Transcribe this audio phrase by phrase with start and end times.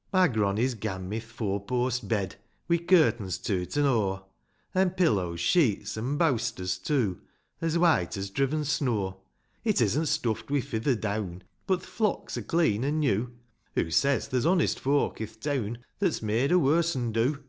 [0.00, 0.06] VII.
[0.18, 2.36] My gronny's gan me th' four post bed,
[2.70, 4.24] Wi' curtains to 't an' o';
[4.74, 7.20] An' pillows, sheets, an' bowsters, too,
[7.60, 9.20] As white as driven snow;
[9.62, 13.32] It isn't stuffed wi' fither deawn;* But th' flocks are clen an' new;
[13.74, 17.44] Hoo says there's honest folk i'th teav/n That's made a warse un^ do.